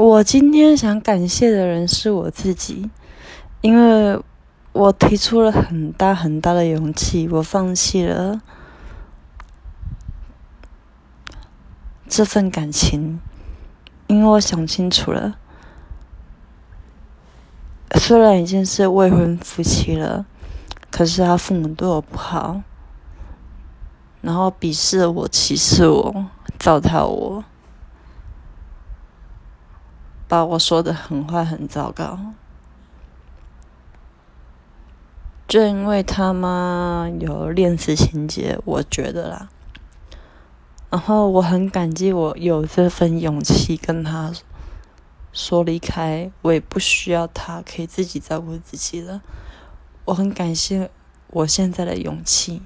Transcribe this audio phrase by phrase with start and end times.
[0.00, 2.88] 我今天想感谢的人是我自己，
[3.60, 4.18] 因为
[4.72, 8.40] 我提出了很大很大的勇气，我放弃了
[12.08, 13.20] 这份感情，
[14.06, 15.36] 因为我想清楚了，
[17.96, 20.24] 虽然已经是未婚夫妻了，
[20.90, 22.62] 可是他父母对我不好，
[24.22, 26.24] 然后鄙视我、歧视我、
[26.58, 27.44] 糟蹋我。
[30.30, 32.16] 把我说的很坏很糟糕，
[35.48, 39.48] 就因为他妈有恋死情节，我觉得啦。
[40.88, 44.32] 然后我很感激我有这份勇气跟他
[45.32, 49.22] 说离开，我也不需要他，可以自己照顾自己了。
[50.04, 50.92] 我很感谢
[51.26, 52.62] 我现在的勇气。